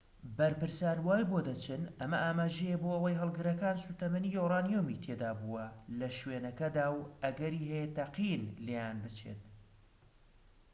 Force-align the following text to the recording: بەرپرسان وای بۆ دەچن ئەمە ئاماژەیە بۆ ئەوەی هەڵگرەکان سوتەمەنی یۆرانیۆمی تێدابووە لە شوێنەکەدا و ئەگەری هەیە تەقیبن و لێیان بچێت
بەرپرسان 0.37 0.97
وای 1.07 1.23
بۆ 1.31 1.39
دەچن 1.47 1.81
ئەمە 1.99 2.17
ئاماژەیە 2.23 2.77
بۆ 2.83 2.89
ئەوەی 2.93 3.19
هەڵگرەکان 3.21 3.77
سوتەمەنی 3.85 4.33
یۆرانیۆمی 4.37 5.01
تێدابووە 5.03 5.65
لە 5.99 6.07
شوێنەکەدا 6.17 6.85
و 6.93 6.99
ئەگەری 7.23 7.67
هەیە 7.71 7.87
تەقیبن 7.97 8.43
و 8.51 8.55
لێیان 8.65 8.97
بچێت 9.03 9.41